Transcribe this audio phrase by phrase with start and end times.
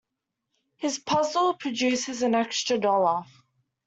[0.77, 3.23] His puzzle produces an extra dollar.